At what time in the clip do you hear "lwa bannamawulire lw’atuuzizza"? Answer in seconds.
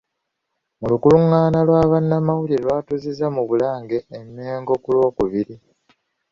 1.67-3.27